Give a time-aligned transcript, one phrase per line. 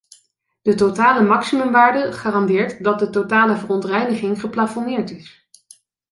[0.61, 5.47] De totale maximumwaarde garandeert dat de totale verontreiniging geplafonneerd is.